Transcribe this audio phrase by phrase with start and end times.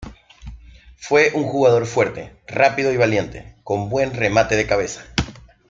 [0.97, 5.05] Fue un jugador fuerte, rápido y valiente, con buen remate de cabeza.